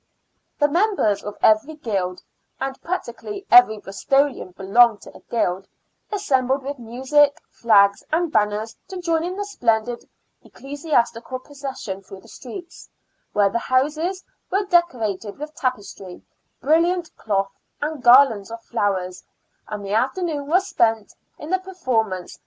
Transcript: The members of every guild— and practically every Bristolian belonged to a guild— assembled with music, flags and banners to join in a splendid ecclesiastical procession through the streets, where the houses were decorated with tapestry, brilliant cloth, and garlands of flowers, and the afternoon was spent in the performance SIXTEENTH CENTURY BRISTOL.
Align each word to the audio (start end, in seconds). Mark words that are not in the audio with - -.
The 0.57 0.67
members 0.67 1.23
of 1.23 1.37
every 1.43 1.75
guild— 1.75 2.23
and 2.59 2.81
practically 2.81 3.45
every 3.51 3.77
Bristolian 3.77 4.51
belonged 4.57 5.01
to 5.01 5.15
a 5.15 5.19
guild— 5.19 5.67
assembled 6.11 6.63
with 6.63 6.79
music, 6.79 7.39
flags 7.51 8.03
and 8.11 8.31
banners 8.31 8.75
to 8.87 8.99
join 8.99 9.23
in 9.23 9.39
a 9.39 9.45
splendid 9.45 10.09
ecclesiastical 10.43 11.37
procession 11.37 12.01
through 12.01 12.21
the 12.21 12.27
streets, 12.27 12.89
where 13.33 13.49
the 13.49 13.59
houses 13.59 14.23
were 14.49 14.65
decorated 14.65 15.37
with 15.37 15.53
tapestry, 15.53 16.23
brilliant 16.61 17.15
cloth, 17.15 17.51
and 17.79 18.01
garlands 18.01 18.49
of 18.49 18.59
flowers, 18.63 19.23
and 19.67 19.85
the 19.85 19.93
afternoon 19.93 20.47
was 20.47 20.67
spent 20.67 21.13
in 21.37 21.51
the 21.51 21.59
performance 21.59 21.77
SIXTEENTH 21.77 22.05
CENTURY 22.07 22.19
BRISTOL. 22.21 22.39